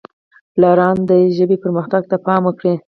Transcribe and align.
پلاران 0.53 0.97
دې 1.09 1.19
د 1.29 1.33
ژبې 1.37 1.57
پرمختګ 1.63 2.03
ته 2.11 2.17
پام 2.25 2.41
وکړي. 2.45 2.73